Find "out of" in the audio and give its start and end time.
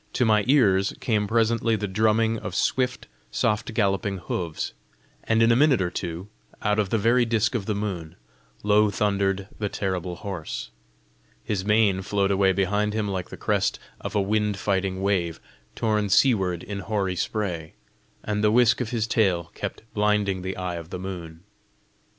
6.63-6.89